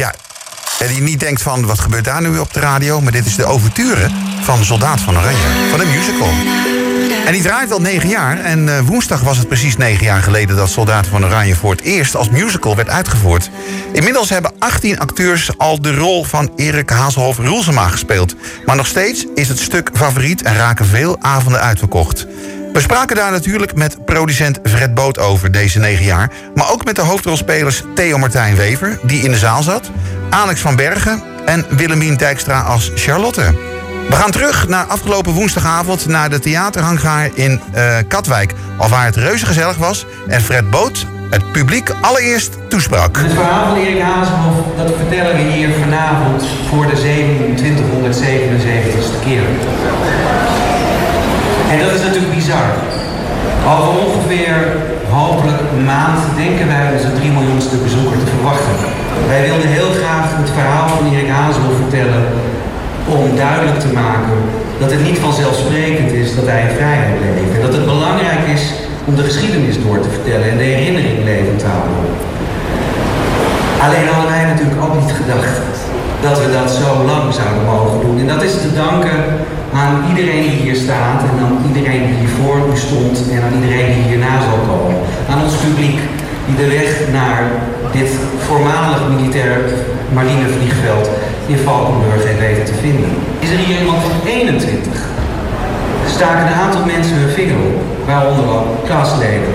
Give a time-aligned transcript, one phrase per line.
[0.00, 0.14] Ja,
[0.78, 3.00] en die niet denkt van, wat gebeurt daar nu op de radio?
[3.00, 4.08] Maar dit is de overture
[4.42, 6.28] van Soldaat van Oranje, van een musical.
[7.26, 8.38] En die draait al negen jaar.
[8.38, 11.80] En uh, woensdag was het precies negen jaar geleden dat Soldaat van Oranje voor het
[11.80, 13.50] eerst als musical werd uitgevoerd.
[13.92, 18.34] Inmiddels hebben 18 acteurs al de rol van Erik Hazelhoff Roelsema gespeeld.
[18.64, 22.26] Maar nog steeds is het stuk favoriet en raken veel avonden uitverkocht.
[22.80, 26.30] We spraken daar natuurlijk met producent Fred Boot over deze negen jaar.
[26.54, 29.90] Maar ook met de hoofdrolspelers Theo Martijn Wever, die in de zaal zat.
[30.30, 33.54] Alex van Bergen en Willemien Dijkstra als Charlotte.
[34.08, 38.52] We gaan terug naar afgelopen woensdagavond naar de theaterhangaar in uh, Katwijk.
[38.76, 43.16] Al waar het reuze gezellig was en Fred Boot het publiek allereerst toesprak.
[43.16, 49.42] Het verhaal van Erik Hazenhoff, dat vertellen we hier vanavond voor de 2777ste keer.
[51.70, 52.68] En dat is natuurlijk bizar.
[53.72, 54.54] Over ongeveer
[55.18, 58.76] hopelijk een maand denken wij onze 3 miljoenste bezoeker te verwachten.
[59.32, 62.22] Wij wilden heel graag het verhaal van Erik Hazelhoff vertellen
[63.16, 64.38] om duidelijk te maken
[64.80, 67.54] dat het niet vanzelfsprekend is dat wij in vrijheid leven.
[67.56, 68.64] En dat het belangrijk is
[69.08, 72.00] om de geschiedenis door te vertellen en de herinnering levend te houden.
[73.84, 75.56] Alleen hadden wij natuurlijk ook niet gedacht
[76.26, 78.16] dat we dat zo lang zouden mogen doen.
[78.22, 79.18] En dat is te danken
[79.74, 83.54] aan iedereen die hier staat en aan iedereen die hier voor u stond en aan
[83.62, 84.96] iedereen die hierna zal komen.
[85.30, 85.98] Aan ons publiek
[86.46, 87.42] die de weg naar
[87.92, 88.10] dit
[88.46, 89.58] voormalig militair
[90.12, 91.08] marinevliegveld
[91.46, 93.10] in Valkenburg heeft weten te vinden.
[93.38, 94.92] Is er hier iemand van 21?
[96.06, 99.54] Staken een aantal mensen hun vinger op, waaronder ook klasleden.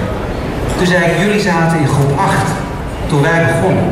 [0.77, 2.35] Toen zei ik, jullie zaten in groep 8
[3.07, 3.89] toen wij begonnen.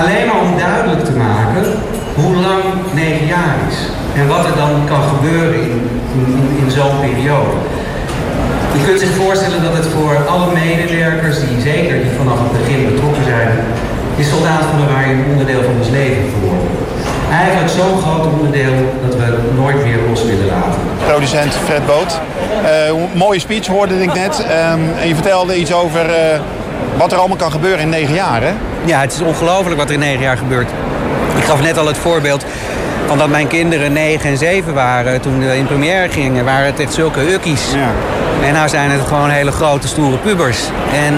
[0.00, 1.64] Alleen maar om duidelijk te maken
[2.14, 3.76] hoe lang 9 jaar is.
[4.14, 7.54] En wat er dan kan gebeuren in, in, in zo'n periode.
[8.76, 12.94] Je kunt zich voorstellen dat het voor alle medewerkers, die zeker die vanaf het begin
[12.94, 13.48] betrokken zijn,
[14.16, 16.68] is soldaat van de waar een onderdeel van ons leven geworden.
[17.30, 20.80] Eigenlijk zo'n groot onderdeel dat we het nooit meer los willen laten.
[21.06, 22.20] Producent Fred Boot.
[22.62, 24.38] Uh, mooie speech hoorde ik net.
[24.38, 26.14] Um, en je vertelde iets over uh,
[26.96, 28.52] wat er allemaal kan gebeuren in negen jaar, hè?
[28.84, 30.70] Ja, het is ongelooflijk wat er in negen jaar gebeurt.
[31.36, 32.44] Ik gaf net al het voorbeeld
[33.06, 36.44] van dat mijn kinderen 9 en 7 waren toen we in première gingen.
[36.44, 37.72] Waren het echt zulke ukkies.
[37.72, 37.90] Ja.
[38.46, 40.58] En nou zijn het gewoon hele grote, stoere pubers.
[40.92, 41.14] En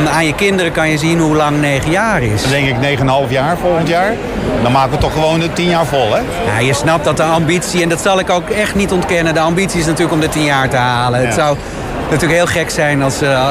[0.00, 2.42] um, aan je kinderen kan je zien hoe lang 9 jaar is.
[2.42, 4.12] Dan denk ik 9,5 jaar volgend jaar.
[4.62, 6.20] Dan maken we toch gewoon de 10 jaar vol, hè?
[6.52, 9.34] Ja, je snapt dat de ambitie, en dat zal ik ook echt niet ontkennen...
[9.34, 11.20] de ambitie is natuurlijk om de 10 jaar te halen.
[11.20, 11.26] Ja.
[11.26, 11.56] Het zou
[12.10, 13.48] natuurlijk heel gek zijn als, uh,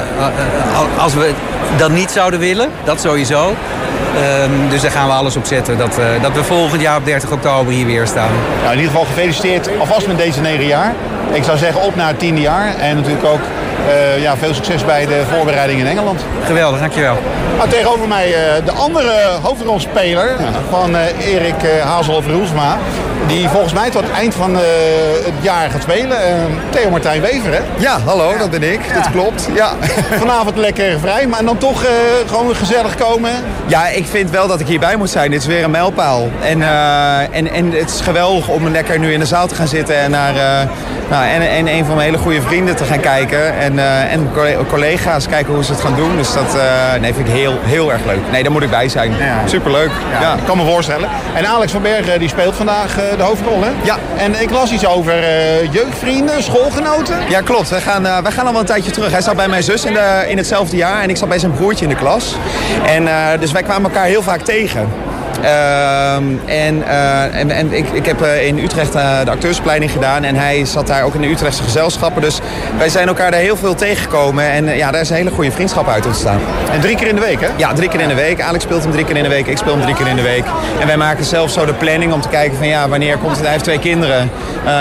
[0.97, 1.31] als we
[1.77, 2.69] dat niet zouden willen.
[2.83, 3.55] Dat sowieso.
[4.15, 7.31] Um, dus daar gaan we alles op zetten dat, dat we volgend jaar op 30
[7.31, 8.31] oktober hier weer staan.
[8.61, 10.93] Nou, in ieder geval gefeliciteerd alvast met deze negen jaar.
[11.31, 12.75] Ik zou zeggen op naar het tiende jaar.
[12.75, 13.41] En natuurlijk ook
[13.87, 16.21] uh, ja, veel succes bij de voorbereiding in Engeland.
[16.45, 17.17] Geweldig, dankjewel.
[17.57, 19.11] Nou, tegenover mij uh, de andere
[19.41, 20.35] hoofdrolspeler
[20.69, 22.77] van uh, Erik Hazelhoff-Roelsma.
[23.27, 26.17] Die volgens mij tot het eind van het jaar gaat spelen.
[26.69, 27.59] Theo Martijn Wever, hè?
[27.77, 28.79] Ja, hallo, dat ben ik.
[28.87, 28.93] Ja.
[28.93, 29.47] Dat klopt.
[29.53, 29.71] Ja.
[30.19, 31.85] Vanavond lekker vrij, maar dan toch
[32.27, 33.31] gewoon gezellig komen.
[33.65, 35.31] Ja, ik vind wel dat ik hierbij moet zijn.
[35.31, 36.29] Dit is weer een mijlpaal.
[36.41, 36.61] En,
[37.31, 40.11] en, en het is geweldig om lekker nu in de zaal te gaan zitten en
[40.11, 40.67] naar
[41.13, 43.57] nou, en, en een van mijn hele goede vrienden te gaan kijken.
[43.57, 44.31] En, uh, en
[44.67, 46.17] collega's kijken hoe ze het gaan doen.
[46.17, 46.61] Dus dat uh,
[47.01, 48.19] nee, vind ik heel, heel erg leuk.
[48.31, 49.11] Nee, daar moet ik bij zijn.
[49.11, 49.47] Ja.
[49.47, 49.91] Superleuk.
[50.11, 50.33] Ja, ja.
[50.33, 51.09] Ik kan me voorstellen.
[51.33, 53.69] En Alex van Bergen die speelt vandaag uh, de hoofdrol, hè?
[53.83, 53.97] Ja.
[54.17, 55.13] En ik las iets over
[55.71, 57.17] jeugdvrienden, schoolgenoten.
[57.29, 57.69] Ja, klopt.
[57.69, 59.11] Wij gaan, wij gaan al wel een tijdje terug.
[59.11, 61.51] Hij zat bij mijn zus in, de, in hetzelfde jaar en ik zat bij zijn
[61.51, 62.35] broertje in de klas.
[62.85, 63.07] En
[63.39, 64.89] dus wij kwamen elkaar heel vaak tegen.
[65.41, 66.15] Uh,
[66.65, 70.23] en, uh, en, en ik, ik heb uh, in Utrecht uh, de acteursopleiding gedaan.
[70.23, 72.21] En hij zat daar ook in de Utrechtse gezelschappen.
[72.21, 72.39] Dus
[72.77, 74.51] wij zijn elkaar daar heel veel tegengekomen.
[74.51, 76.39] En ja, daar is een hele goede vriendschap uit ontstaan.
[76.71, 77.47] En drie keer in de week, hè?
[77.55, 78.41] Ja, drie keer in de week.
[78.41, 79.47] Alex speelt hem drie keer in de week.
[79.47, 80.43] Ik speel hem drie keer in de week.
[80.79, 83.41] En wij maken zelf zo de planning om te kijken van ja, wanneer komt het.
[83.41, 84.31] Hij heeft twee kinderen.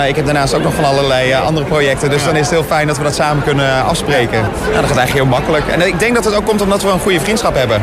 [0.07, 2.09] ik heb daarnaast ook nog van allerlei andere projecten.
[2.09, 4.41] Dus dan is het heel fijn dat we dat samen kunnen afspreken.
[4.41, 5.67] Nou, dat gaat eigenlijk heel makkelijk.
[5.67, 7.81] En ik denk dat het ook komt omdat we een goede vriendschap hebben.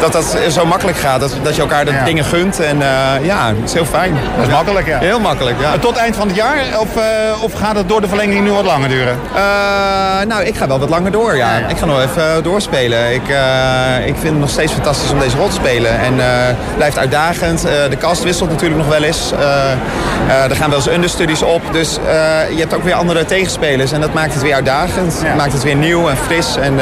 [0.00, 1.20] Dat dat zo makkelijk gaat.
[1.20, 2.04] Dat, dat je elkaar ja.
[2.04, 2.60] dingen gunt.
[2.60, 2.86] En uh,
[3.22, 4.16] ja, het is heel fijn.
[4.36, 4.98] Dat is makkelijk, ja.
[4.98, 5.78] Heel makkelijk, ja.
[5.78, 6.58] Tot eind van het jaar?
[6.78, 9.18] Of, uh, of gaat het door de verlenging nu wat langer duren?
[9.34, 9.40] Uh,
[10.26, 11.56] nou, ik ga wel wat langer door, ja.
[11.68, 13.14] Ik ga nog even doorspelen.
[13.14, 13.22] Ik,
[14.06, 16.00] ik vind het nog steeds fantastisch om deze rol te spelen.
[16.00, 17.62] En het blijft uitdagend.
[17.62, 19.32] de cast wisselt natuurlijk nog wel eens.
[20.50, 21.62] er gaan wel eens understudies op.
[21.72, 21.98] Dus
[22.50, 23.92] je hebt ook weer andere tegenspelers.
[23.92, 25.20] En dat maakt het weer uitdagend.
[25.24, 25.34] Ja.
[25.34, 26.56] maakt het weer nieuw en fris.
[26.56, 26.80] En,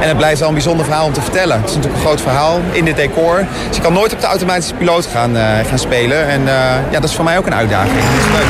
[0.00, 1.56] en het blijft wel een bijzonder verhaal om te vertellen.
[1.60, 3.44] Het is natuurlijk een groot verhaal in dit decor.
[3.68, 6.28] Dus je kan nooit op de automatische piloot gaan, uh, gaan spelen.
[6.28, 6.46] En uh,
[6.90, 7.94] ja, dat is voor mij ook een uitdaging.
[7.94, 8.46] Dat is leuk.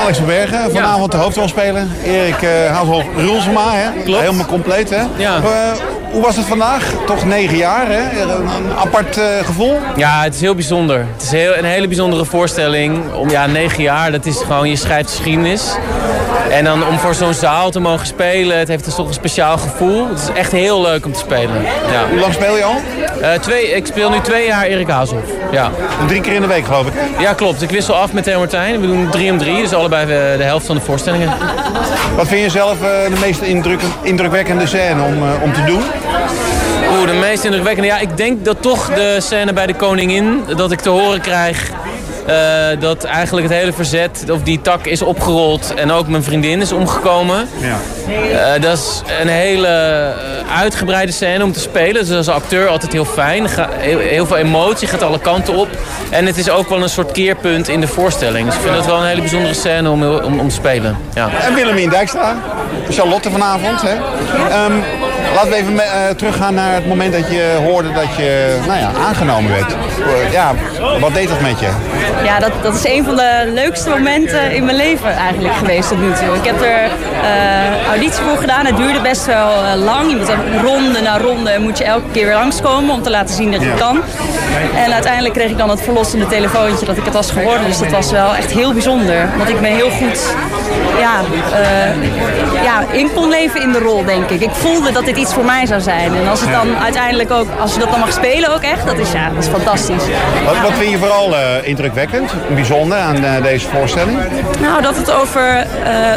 [0.00, 1.86] Alex van Bergen, vanavond de hoofdrolspeler.
[2.04, 4.02] Erik uh, Hazel Rulsema, hè?
[4.02, 4.20] Klopt.
[4.20, 4.90] helemaal compleet.
[4.90, 5.02] Hè?
[5.16, 5.38] Ja.
[5.38, 6.92] Uh, hoe was het vandaag?
[7.06, 8.22] Toch negen jaar, hè?
[8.22, 8.48] Een,
[8.78, 9.78] apart uh, gevoel?
[9.96, 11.06] Ja, het is heel bijzonder.
[11.12, 13.12] Het is heel, een hele bijzondere voorstelling.
[13.12, 15.76] Om, ja, negen jaar, dat is gewoon, je schrijft geschiedenis.
[16.50, 19.58] En dan om voor zo'n zaal te mogen spelen, het heeft dus toch een speciaal
[19.58, 20.08] gevoel.
[20.08, 21.62] Het is echt heel leuk om te spelen.
[21.92, 22.08] Ja.
[22.10, 22.76] Hoe lang speel je al?
[23.20, 25.30] Uh, twee, ik speel nu twee jaar Erik Hazelhoff.
[25.52, 25.70] Ja.
[26.06, 26.92] Drie keer in de week, geloof ik.
[27.18, 27.62] Ja, klopt.
[27.62, 28.80] Ik wissel af met Theo Martijn.
[28.80, 31.32] We doen drie om drie, dus allebei de, de helft van de voorstellingen.
[32.16, 35.82] Wat vind je zelf uh, de meest indruk, indrukwekkende scène om, om te doen?
[36.90, 37.88] Oeh, de meest indrukwekkende.
[37.88, 41.70] Ja, ik denk dat toch de scène bij de koningin, dat ik te horen krijg
[42.28, 46.60] uh, dat eigenlijk het hele verzet, of die tak is opgerold en ook mijn vriendin
[46.60, 47.48] is omgekomen.
[47.60, 47.78] Ja.
[48.56, 50.12] Uh, dat is een hele
[50.56, 52.06] uitgebreide scène om te spelen.
[52.06, 53.46] Dus als acteur altijd heel fijn.
[53.78, 55.68] Heel, heel, veel emotie, gaat alle kanten op.
[56.10, 58.46] En het is ook wel een soort keerpunt in de voorstelling.
[58.46, 60.96] Dus ik vind het wel een hele bijzondere scène om, om, om te spelen.
[61.14, 61.30] Ja.
[61.40, 62.36] En Willemien Dijkstra,
[62.90, 63.82] Charlotte vanavond.
[63.82, 63.94] Hè?
[64.64, 64.82] Um,
[65.34, 68.90] laten we even uh, teruggaan naar het moment dat je hoorde dat je nou ja,
[69.06, 69.76] aangenomen werd.
[70.30, 70.54] Ja,
[71.00, 71.68] wat deed dat met je?
[72.24, 76.00] Ja, dat, dat is een van de leukste momenten in mijn leven eigenlijk geweest tot
[76.00, 76.36] nu toe.
[76.36, 76.90] Ik heb er
[77.22, 78.66] uh, auditie voor gedaan.
[78.66, 80.10] Het duurde best wel uh, lang.
[80.10, 80.32] Je moet
[80.62, 83.74] ronde na ronde moet je elke keer weer langskomen om te laten zien dat je
[83.78, 84.02] kan.
[84.76, 87.66] En uiteindelijk kreeg ik dan het verlossende telefoontje dat ik het was geworden.
[87.66, 89.28] Dus dat was wel echt heel bijzonder.
[89.36, 90.34] Want ik ben heel goed
[90.98, 91.20] ja,
[91.52, 94.40] uh, ja, in kon leven in de rol, denk ik.
[94.40, 96.14] Ik voelde dat dit iets voor mij zou zijn.
[96.14, 98.98] En als het dan uiteindelijk ook, als je dat dan mag spelen ook echt, dat
[98.98, 100.02] is, ja, dat is fantastisch.
[100.44, 104.18] Wat, wat vind je vooral uh, indrukwekkend, bijzonder aan uh, deze voorstelling?
[104.60, 105.66] Nou, dat het over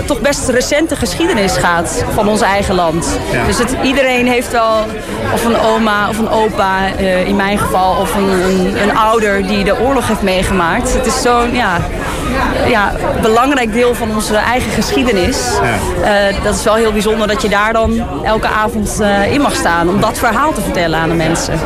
[0.06, 3.20] toch best recente geschiedenis gaat van ons eigen land.
[3.32, 3.46] Ja.
[3.46, 4.86] Dus het, iedereen heeft wel,
[5.34, 6.88] of een oma of een opa
[7.26, 10.94] in mijn geval, of een, een, een, ouder die de oorlog heeft meegemaakt.
[10.94, 11.78] Het is zo'n ja,
[12.68, 12.92] ja,
[13.22, 15.38] belangrijk deel van onze eigen geschiedenis.
[16.04, 16.30] Ja.
[16.32, 19.56] Uh, dat is wel heel bijzonder dat je daar dan elke avond uh, in mag
[19.56, 21.60] staan om dat verhaal te vertellen aan de mensen.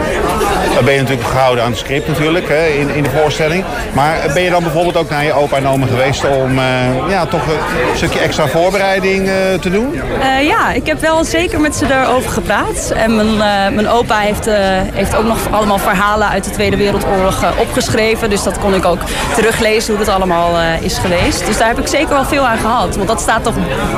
[0.76, 3.64] Dan ben je natuurlijk gehouden aan het script natuurlijk, hè, in, in de voorstelling.
[3.94, 6.64] Maar ben je dan bijvoorbeeld ook naar je opa en oma geweest om uh,
[7.10, 9.30] ja, toch een stukje extra voorbereiding
[9.62, 10.02] te doen?
[10.42, 12.92] ja, ik heb wel zeker met ze daarover gepraat.
[12.96, 13.38] En mijn,
[13.76, 14.46] mijn opa heeft,
[14.94, 18.30] heeft ook nog allemaal verhalen uit de Tweede Wereldoorlog opgeschreven.
[18.30, 19.00] Dus dat kon ik ook
[19.36, 20.49] teruglezen hoe dat allemaal
[20.82, 21.46] is geweest.
[21.46, 22.96] Dus daar heb ik zeker wel veel aan gehad.
[22.96, 23.54] Want dat staat toch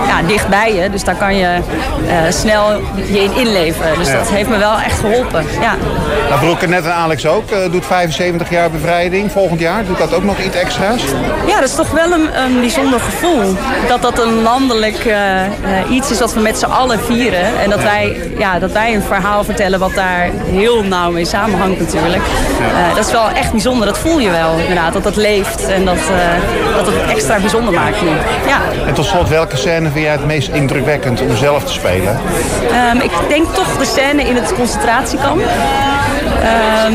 [0.08, 0.90] ja, dicht bij je.
[0.90, 1.58] Dus daar kan je
[2.06, 3.86] uh, snel je in inleven.
[3.98, 4.18] Dus Ja.
[4.18, 5.46] dat heeft me wel echt geholpen.
[5.62, 5.74] Ja.
[6.30, 7.52] Nou, Broeke net en Alex ook.
[7.52, 9.86] eh, doet 75 jaar bevrijding volgend jaar.
[9.86, 11.02] Doet dat ook nog iets extra's?
[11.48, 13.56] ja, dat is toch wel een, een bijzonder gevoel.
[13.88, 15.52] Dat dat een landelijk eh, eh,
[15.90, 17.60] iets is wat we met z'n allen vieren.
[17.64, 21.80] En dat wij, ja, dat wij een verhaal vertellen wat daar heel nauw mee samenhangt
[21.80, 22.24] natuurlijk.
[22.60, 23.88] Eh, dat is wel echt bijzonder.
[23.88, 24.94] Dat voel je wel inderdaad.
[24.94, 26.41] Dat dat leeft en dat, eh,
[26.76, 28.10] dat het extra bijzonder maakt nu.
[28.48, 28.60] Ja.
[28.88, 32.20] En tot slot, welke scène vind jij het meest indrukwekkend om zelf te spelen?
[32.72, 35.42] Ehm, ik denk toch de scène in het concentratiekamp.
[36.42, 36.94] Ehm,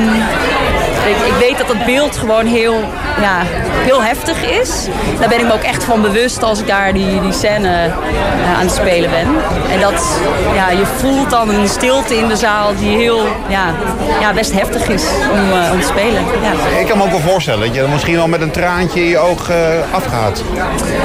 [1.08, 2.85] ik, ik weet dat het beeld gewoon heel,
[3.20, 3.43] ja,
[3.85, 4.87] heel heftig is.
[5.19, 8.58] Daar ben ik me ook echt van bewust als ik daar die, die scène eh,
[8.58, 9.26] aan het spelen ben.
[9.70, 10.20] En dat,
[10.55, 13.75] ja, je voelt dan een stilte in de zaal die heel, ja,
[14.20, 16.25] ja best heftig is om, eh, om te spelen.
[16.43, 16.79] Ja.
[16.79, 19.09] Ik kan me ook wel voorstellen dat je er misschien wel met een traantje in
[19.09, 19.56] je oog eh,
[19.91, 20.43] afgaat.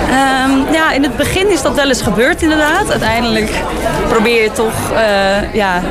[0.10, 2.92] Ehm, ja, in het begin is dat wel eens gebeurd inderdaad.
[2.92, 3.52] Uiteindelijk
[4.10, 4.74] probeer je toch
[5.54, 5.82] ja,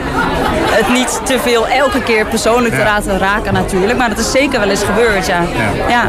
[0.70, 3.98] het niet te veel elke keer persoonlijk te laten raken natuurlijk.
[4.00, 5.40] Maar dat is zeker wel eens gebeurd, ja.
[5.40, 5.88] Ja.
[5.88, 6.08] ja.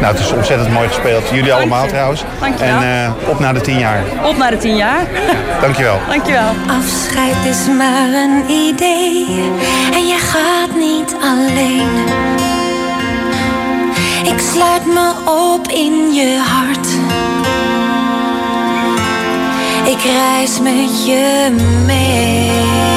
[0.00, 1.28] Nou, het is ontzettend mooi gespeeld.
[1.32, 1.88] Jullie allemaal je.
[1.88, 2.24] trouwens.
[2.40, 2.76] Dankjewel.
[2.80, 4.02] En eh, op naar de 10 jaar.
[4.24, 5.06] Op naar de tien jaar.
[5.60, 5.98] Dankjewel.
[6.08, 6.50] Dankjewel.
[6.66, 9.26] Afscheid is maar een idee
[9.92, 12.04] en je gaat niet alleen.
[14.32, 15.12] Ik sluit me
[15.54, 16.88] op in je hart.
[19.88, 21.54] Ik reis met je
[21.86, 22.93] mee.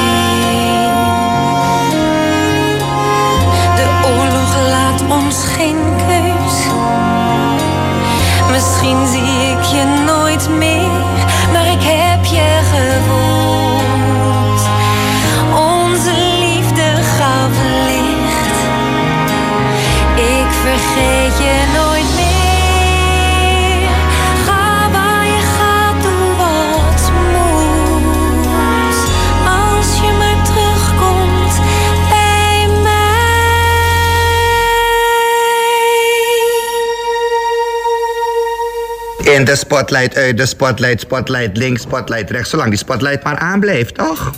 [39.38, 42.50] In de spotlight, uit de spotlight, spotlight links, spotlight rechts.
[42.50, 44.32] Zolang die spotlight maar aanblijft, toch?